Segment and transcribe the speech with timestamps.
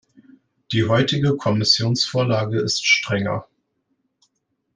[0.71, 3.47] Die heutige Kommissionsvorlage ist strenger.